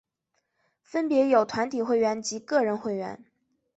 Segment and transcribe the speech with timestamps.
[0.81, 3.23] 分别有团体会员及个人会员。